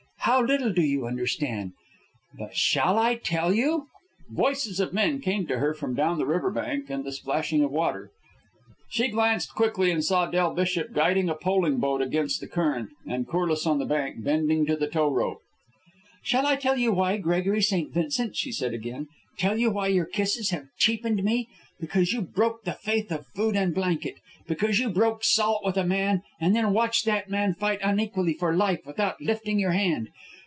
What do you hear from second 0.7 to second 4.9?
do you understand! But shall I tell you?" Voices